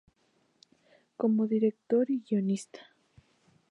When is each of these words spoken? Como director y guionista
Como 1.15 1.45
director 1.45 2.09
y 2.09 2.21
guionista 2.27 2.79